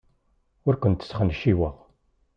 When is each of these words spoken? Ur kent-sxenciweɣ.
Ur 0.67 0.75
kent-sxenciweɣ. 0.81 1.75